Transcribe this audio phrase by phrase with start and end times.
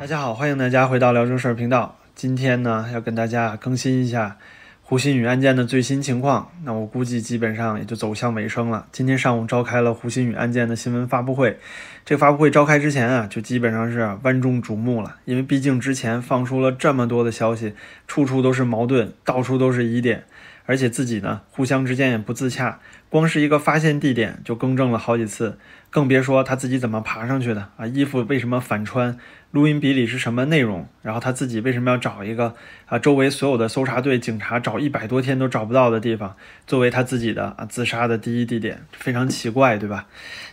[0.00, 1.98] 大家好，欢迎大家回到聊正事儿频道。
[2.14, 4.36] 今天呢，要跟大家更新一下
[4.80, 6.52] 胡鑫宇案件的最新情况。
[6.62, 8.86] 那我估计基本上也就走向尾声了。
[8.92, 11.58] 今天上午召开了胡鑫宇案件的新闻发布会。
[12.04, 17.74] 这个发布会召开之前啊，就基本上是万众瞩目了，因为毕竟之前放出了这么多的消息，
[18.06, 20.22] 处处都是矛盾，到处都是疑点，
[20.68, 22.78] 而且自己呢，互相之间也不自洽。
[23.08, 25.58] 光是一个发现地点就更正了好几次，
[25.88, 27.86] 更别说他自己怎么爬上去的啊！
[27.86, 29.16] 衣服为什么反穿？
[29.50, 30.86] 录音笔里是什么内容？
[31.00, 32.98] 然后他自己为什么要找一个啊？
[32.98, 40.06] 周围所有的搜查队、警察找一百多天都找不到的地方，作为他自己的啊自杀的第一地点，非常奇怪，对吧？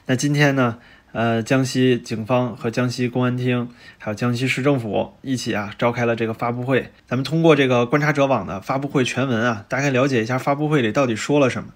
[0.05, 0.77] 那今天呢？
[1.15, 6.91] 呃，江西警方和江西公安厅，还有江西市政府一起啊，召开了这个发布会。
[7.07, 11.69] 咱们通过这个观察者网的发布会全文啊，大概了解一下发布会里到底说了什么。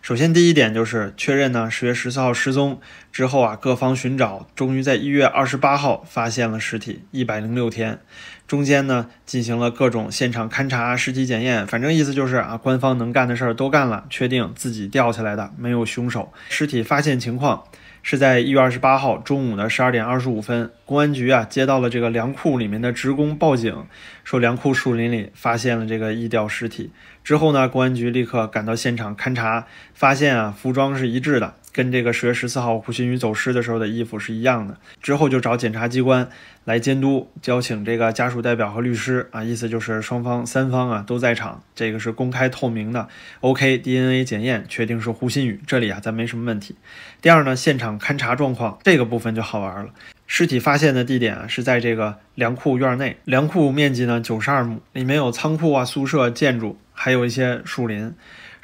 [0.00, 2.78] 首先，第一点就是确认呢，十月十四号失踪
[3.10, 7.98] 之后啊，各方寻找，终于在一月二十八号发现了尸体，一百零六天，
[8.46, 16.32] 中间呢进行了各种现场勘查、尸体检验，反正意思就是啊，官方能干的事儿都干了，确定自己掉下来的，没有凶手。
[16.48, 17.64] 尸体发现情况。
[18.06, 23.86] 是在一月二十八号中午的十二点二十五分，公安局啊接到了这个粮库里面的职工报警，
[24.24, 26.92] 说粮库树林里发现了这个异调尸体。
[27.24, 31.54] 之后呢，公安局立刻赶到现场勘查，发现啊服装是一致的。
[31.74, 34.78] 跟这个十月十四号胡鑫宇走失的时候的衣服是一样的。
[35.02, 36.28] 之后就找检察机关
[36.64, 43.08] 来监督，邀请这个家属代表和律师啊，意思就是双方三方啊都在场，这个是公开透明的。
[43.40, 46.76] OK，DNA 检验确定是胡鑫宇，这里啊咱没什么问题。
[47.20, 49.90] 第二呢，现场勘查状况这个部分就好玩了。
[50.28, 58.14] 尸体发现的地点啊是在这个粮库院内，粮库面积呢九十二亩，里面有仓库啊、宿舍、建筑，还有一些树林。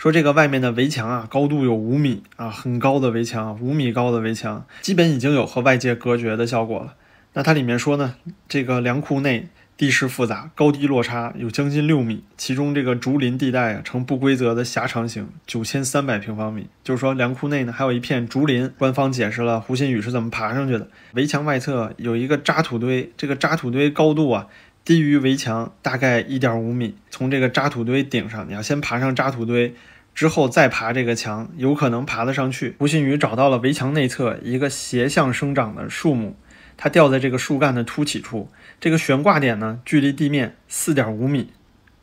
[0.01, 6.95] 说这个外面的围墙啊，高度有五米啊，很高的围墙，五米高的围墙，基本已经有和外界隔绝的效果了。
[7.35, 8.15] 那它里面说呢，
[8.49, 16.69] 这个粮库内地势复杂，高低落差有将近六米，其中这个竹林地带啊呈不规则的狭长形，九千三百平方米。
[16.83, 18.73] 就是说粮库内呢还有一片竹林。
[18.79, 20.89] 官方解释了胡鑫宇是怎么爬上去的。
[21.13, 24.47] 围墙外侧有一个渣土堆，这个渣土堆高度啊。
[24.85, 29.75] 低于围墙大概一点五米，从这个渣土堆顶上，你要先爬上渣土堆，
[30.15, 32.75] 之后再爬这个墙，有可能爬得上去。
[32.79, 36.35] 胡鑫宇找到了围墙内侧一个斜向生长的树木，
[36.77, 41.51] 它吊在这个树干的凸起处，这个悬挂点呢，距离地面四点五米，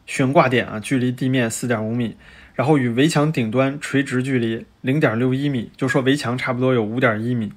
[0.06, 2.16] 悬挂点啊，距离地面四点五米，
[2.54, 7.52] 然后与围墙顶端垂直距离零点六一米，就说围墙差不多有五点一米，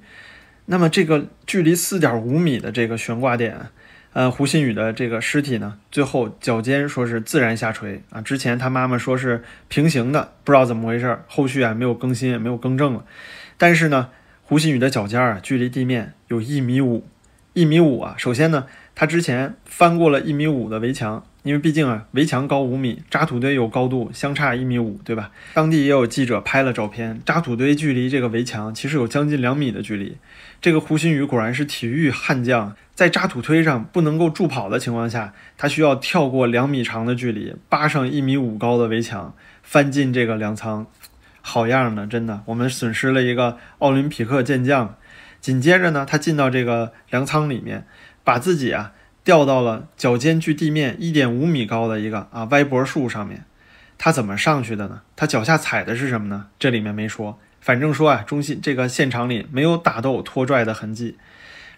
[0.65, 3.67] 那么这个距离四点五米的这个悬挂点。
[4.13, 8.21] 呃，胡鑫宇的这个尸体呢，最后脚尖说是自然下垂啊。
[8.21, 13.05] 之前他妈妈说是平行的，不知道怎么回事，后续啊没有更新，也没有更正了。
[13.57, 14.09] 但是呢，
[14.43, 17.05] 胡鑫宇的脚尖啊，距离地面有一米五，
[17.53, 18.15] 一米五啊。
[18.17, 25.31] 首先呢，他之前翻过了一米五的围墙，因为毕竟啊，围墙高五米，渣土堆有高度，相差一米五，对吧？
[25.53, 30.17] 当地也有记者拍了照片，渣土堆距离这个围墙其实有将近两米的距离。
[30.61, 32.75] 这个胡鑫宇果然是体育悍将。
[32.93, 40.85] 在渣土堆上不能够助跑的情况下，他需要跳过两米长的距离，扒上一米五高的围墙，翻进这个粮仓，
[41.41, 42.05] 好样的！
[42.05, 44.95] 真的，我们损失了一个奥林匹克健将。
[45.41, 47.85] 紧接着呢，他进到这个粮仓里面，
[48.23, 48.93] 把自己啊
[49.23, 53.43] 吊到了脚尖距地面一点五米高的一个啊歪脖树上面。
[53.97, 55.01] 他怎么上去的呢？
[55.15, 56.47] 他脚下踩的是什么呢？
[56.57, 61.17] 这里面没说，反正说啊，中心这个现场里没有打斗拖拽的痕迹。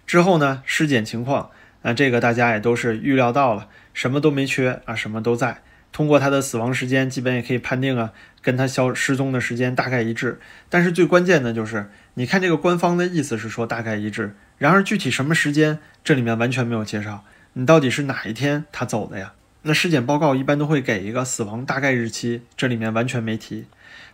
[0.05, 0.61] 之后呢？
[0.65, 1.49] 尸检情况，
[1.81, 5.61] 那这个大家也都是预料到了，什么都没缺啊，什么都在。
[5.93, 8.11] 通过他的死亡时间，基本也可以判定啊，
[8.41, 10.41] 跟他消失踪的时间大概一致。
[10.69, 17.23] 但是最关键的就是，你看这个官方的意思是说大概一致，然而具体什么时间，这里面完全没有介绍。
[17.53, 19.33] 你到底是哪一天他走的呀？
[19.63, 23.65] 那尸检报告一般都会给一个死亡大概日期，这里面完全没提。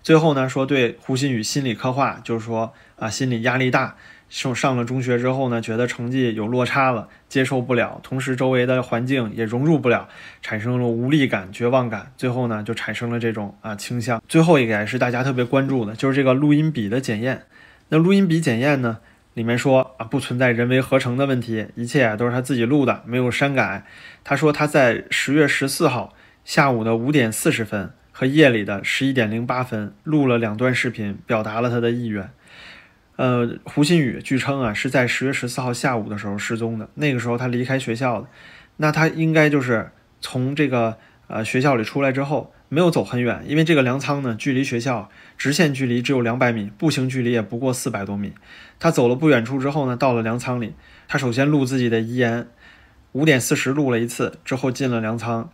[0.01, 3.95] 最后呢，说对胡鑫宇心理刻画，就是说啊，心理压力大。
[4.29, 10.07] 上上了中学之后呢，觉得成绩有落差了，接受不了，同时周围的环境也融入不了，
[10.43, 14.21] 产生了无力感、绝望感，最后呢就产生了这种啊倾向。
[14.29, 17.41] 最后一个也是大家特别关注的，就是这个录音笔的检验。
[17.87, 18.99] 那录音笔检验呢，
[19.39, 23.85] 里面说啊不存在人为合成的问题，一切都是他自己录的，没有删改。
[24.25, 26.13] 他说他在十月十四号
[26.43, 32.29] 下午的五点四十分和夜里的十一点零八分录了两段视频，表达了他的意愿。
[33.15, 38.27] 呃，胡鑫宇据称啊是在十月十四号下午的时候失踪的，那个时候他离开学校的，
[38.75, 39.89] 那他应该就是
[40.19, 40.97] 从这个
[41.29, 48.33] 呃学校里出来之后没有走很远，因为这个粮仓呢距离学校直线距离只有两百米，步行距离也不过四百多米。
[48.79, 50.73] 他走了不远处之后呢，到了粮仓里，
[51.07, 52.47] 他首先录自己的遗言，
[53.13, 55.49] 五点四十录了一次，之后进了粮仓，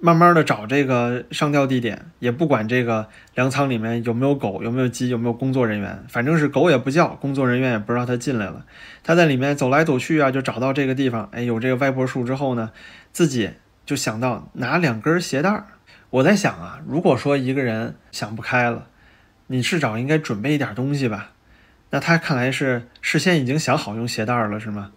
[0.00, 8.66] 慢慢的找这个上吊地点，也不管这个粮仓里面有没有狗，有没有鸡，有没有工作人员，反正是狗也不叫，工作人员也不知道他进来了。
[9.02, 12.70] 他在里面走来走去啊，就找到这个地方，哎，有这个歪脖树之后呢，
[13.12, 13.50] 自己
[13.84, 15.64] 就想到拿两根鞋带儿。
[16.10, 18.86] 我在想啊，如果说一个人想不开了，
[19.48, 21.30] 你至少应该准备一点东西吧？
[21.90, 24.92] 那他看来是事先已经想好用鞋带儿了，是吗？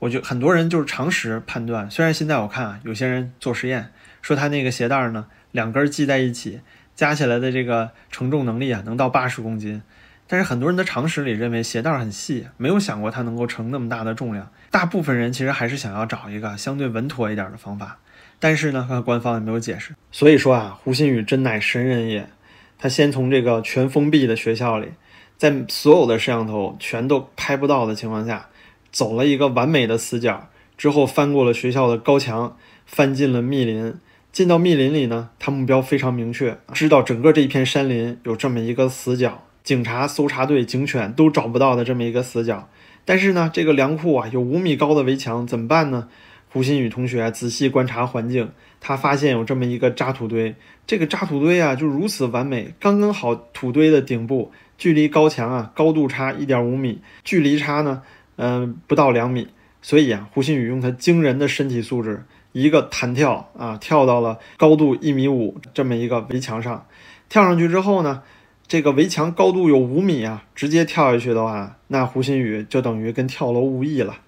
[0.00, 3.90] 我就很多人就是常识判断，虽然现在我看啊，有些人做实验
[4.20, 6.60] 说他那个鞋带儿呢，两根系在一起，
[6.94, 9.82] 加起来的这个承重能力啊，能到八十公斤。
[10.26, 14.50] 但是很多人的常识里认为鞋带很细，没有想过它能够承那么大的重量。
[14.70, 17.98] 大部分人其实还是想要找一个相对稳妥一点的方法，
[18.44, 19.94] 但是呢，官方也没有解释。
[20.12, 22.28] 所以说啊，胡鑫宇真乃神人也。
[22.78, 24.88] 他先从这个全封闭的学校里，
[25.38, 28.50] 在所有的摄像头全都拍不到的情况下。
[28.92, 33.94] 走了一个完美的死角之后，翻过了学校的高墙，翻进了密林。
[34.30, 42.68] 进到密林里呢，他目标非常明确，知道整个这一片山林有这么一个死角，警察、搜查队、警犬都找不到的这么一个死角。
[43.06, 46.08] 但是呢，这个粮库啊有五米高的围墙，怎么办呢？
[46.54, 48.48] 胡鑫宇同学仔细观察环境，
[48.80, 50.54] 他发现有这么一个渣土堆，
[50.86, 58.02] 这个渣土堆啊就如此完美，刚刚好土堆的顶部距离高墙啊高度差一点五米，距离差呢。
[58.36, 59.48] 嗯，不到两米，
[59.82, 62.22] 所以啊，胡鑫宇用他惊人的身体素质，
[62.52, 66.86] 一个弹跳啊，跳到了高度一米五这么一个围墙上。
[67.28, 68.22] 跳上去之后呢，
[68.68, 74.18] 这个围墙高度有五米啊，直接跳下去的话，那胡鑫宇就等于跟跳楼无异了。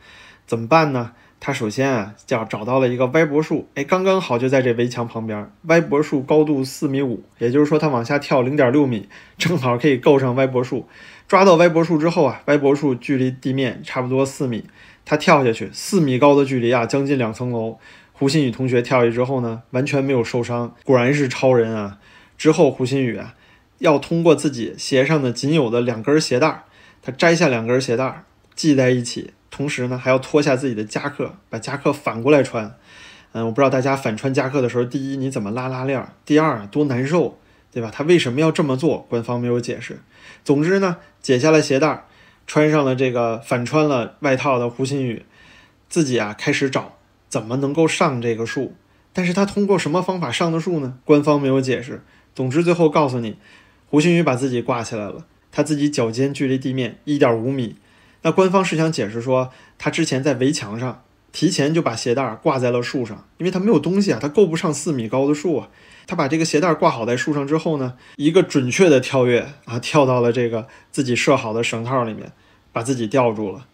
[0.44, 1.12] 怎么办呢？
[1.38, 5.50] 他首先啊，叫找到了一个歪脖树，哎，刚刚好就在这围墙旁边。
[5.64, 10.88] 歪脖树高度四米五，也就是说他往下跳零点六米，正好可以够上歪脖树。
[11.28, 14.64] 抓到歪脖树之后啊，歪脖树距离地面差不多四米，
[15.04, 17.78] 他跳下去四米高的距离啊，将近两层楼。
[18.12, 21.98] 胡鑫宇同学跳下去之后呢，完全没有受伤，果然是超人啊！
[22.38, 23.34] 之后胡鑫宇啊，
[23.78, 26.64] 要通过自己鞋上的仅有的两根鞋带，
[27.02, 28.24] 他摘下两根鞋带
[28.56, 32.76] 系在一起，同时呢还要脱下自己的夹克，把夹克反过来穿。
[33.32, 37.38] 嗯，我不知道大家反穿夹克的时候，第一你怎么拉拉链，第二多难受。
[37.72, 37.90] 对吧？
[37.92, 39.04] 他为什么要这么做？
[39.10, 40.00] 官方没有解释。
[40.42, 42.04] 总之呢，解下了鞋带，
[42.46, 45.26] 穿上了这个反穿了外套的胡鑫宇，
[45.86, 46.96] 自己啊开始找
[47.28, 48.74] 怎么能够上这个树。
[49.12, 50.96] 但是他通过什么方法上的树呢？
[51.04, 52.02] 官方没有解释。
[52.34, 53.36] 总之最后告诉你，
[53.90, 57.76] 胡鑫宇把自己挂起来了，他自己脚尖距离地面一点五米。
[58.26, 65.68] 那官方是想解释说，他之前在围墙上提前就把鞋带挂在了树上，因为他没有东西啊，他够不上四米高的树啊。
[66.08, 72.32] 他把这个鞋带挂好在树上之后呢，一个准确的跳跃啊，跳到了这个自己设好的绳套里面，
[72.72, 73.64] 把自己吊住了。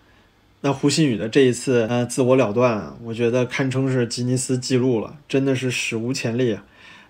[0.61, 6.63] 那胡鑫宇的这一次呃自我了断，我觉得堪称是吉尼斯纪录了，真的是史无前例啊。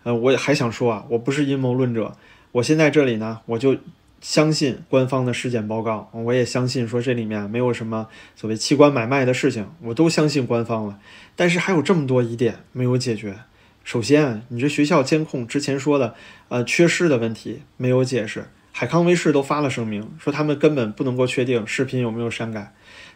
[0.05, 2.17] 呃，我也还想说啊，我不是阴谋论者，
[2.53, 3.77] 我现在这里呢，我就
[4.23, 11.01] 相信官方的尸检报告，我也相信说这里面没有什么所谓器官买卖的事情，我都相信官方了。
[11.35, 13.35] 但是还有这么多疑点没有解决。
[13.83, 16.15] 首先，你这学校监控之前说的，
[16.49, 18.47] 呃，缺失的问题没有解释。
[18.71, 22.73] 海康威视都发了声明，说他们根本不能够确定视频有没有删改。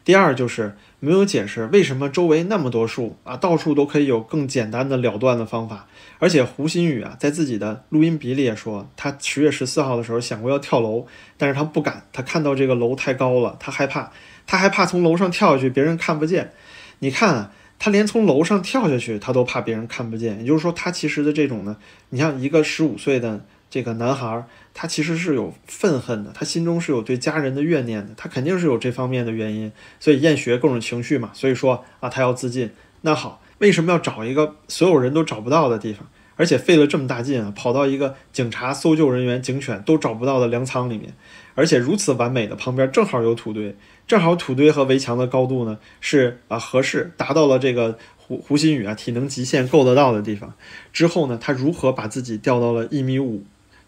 [0.07, 5.87] 第二就是没有解释为什么周围那么多树啊，到处都可以有更简单的了断的方法。
[6.19, 14.13] 而且胡鑫宇啊，在自己的录音笔里也说，他十月十四号的时候想过要跳楼，但是他不敢，他看到这个楼太高了，他害怕，
[14.47, 16.53] 他还怕从楼上跳下去别人看不见。
[17.01, 17.53] 你看啊。
[17.79, 20.39] 他连从楼上跳下去，他都怕别人看不见。
[20.41, 21.77] 也就是说，他其实的这种呢，
[22.09, 29.71] 你像一个十五岁的这个男孩，他其实是有愤恨的，他心中是有对家人的怨念的，他肯定是有这方面的原因，
[30.01, 31.31] 所以厌学各种情绪嘛。
[31.35, 32.71] 所以说啊，他要自尽。
[33.03, 41.13] 那好，为什么要找一个所有人都找不到的地方，而且费了这么大劲啊，跑到一个警察、搜救人员、警犬都找不到的粮仓里面，
[41.55, 43.77] 而且如此完美的旁边正好有土堆。
[44.07, 50.55] 正好土堆和围墙的高度呢是啊合适，达到了这个胡胡鑫宇啊体能极限够得到的地方。
[50.93, 53.45] 之后呢，他如何把自己吊到了一米五，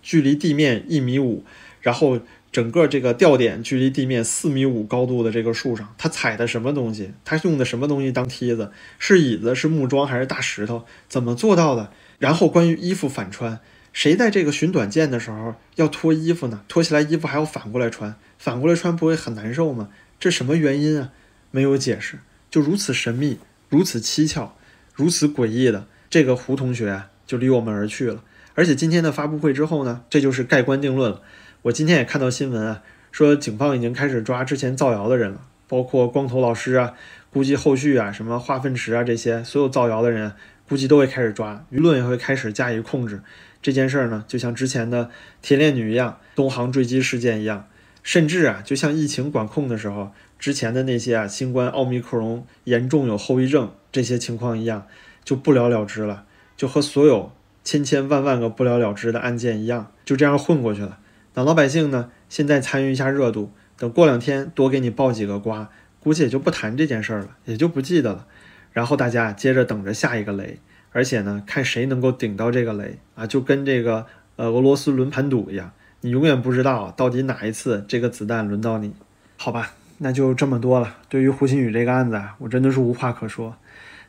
[0.08, 1.44] 距离地面一米五，
[1.82, 2.18] 然后
[2.50, 7.12] 整个这个吊点距离地面四米五高度的这个树上，他踩的什么东西？
[7.26, 8.72] 他用的什么东西当梯子？
[8.98, 9.54] 是椅子？
[9.54, 10.06] 是木桩？
[10.06, 10.86] 还是大石头？
[11.10, 11.92] 怎么做到的？
[12.18, 13.60] 然后关于衣服反穿，
[13.92, 16.62] 谁在这个寻短见的时候要脱衣服呢？
[16.68, 19.90] 脱起来衣服还要反过来穿，反过来穿不会很难受吗？
[20.18, 21.12] 这什么原因啊？
[21.50, 23.36] 没有解释，就如此神秘，
[23.68, 24.56] 如此蹊跷，
[24.94, 28.24] 如此诡异的这个胡同学就离我们而去了。
[28.58, 31.22] 而且今天的发布会之后呢，这就是盖棺定论了。
[31.62, 35.42] 我今天也看到新闻啊，说警方已经开始抓之前造谣的人了。
[35.68, 36.94] 包括光头老师啊，
[37.30, 40.32] 估计后续啊，什么化粪池啊这些，所有造谣的人，
[40.68, 43.20] 估计都会开始抓，舆论也会开始加以控制。
[43.62, 45.08] 这件事儿呢，就像之前的
[45.40, 47.68] 铁链女一样，东航坠机事件一样，
[48.02, 54.88] 甚至啊，就像疫情管控的时候，之前的那些啊，新冠奥密克戎严重有后遗症这些情况一样，
[55.22, 56.24] 就不了了之了，
[56.56, 57.30] 就和所有
[57.64, 60.98] 千千万万个不了了之的案件一样，就这样混过去了。
[61.34, 63.52] 那老百姓呢，现在参与一下热度。
[63.76, 68.26] 等过两天多给你爆几个瓜，估计也就不谈这件事儿了，也就不记得了。
[68.72, 70.58] 然后大家接着等着下一个雷，
[70.90, 78.92] 而且呢，看谁能够顶到这个雷啊，就跟这个呃俄罗斯轮盘赌一样，你永远不知道到底哪一次这个子弹轮到你。
[79.36, 80.96] 好吧，那就这么多了。
[81.08, 83.54] 对于胡鑫宇这个案子啊，我真的是无话可说。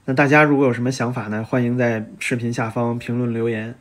[0.06, 3.76] 那大家如果有什么想法呢，欢迎在视频下方评论留言。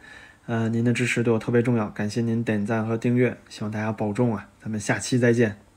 [0.46, 5.67] 呃，您的支持对我特别重要，感谢您点赞和订阅，希望大家保重啊，咱们下期再见。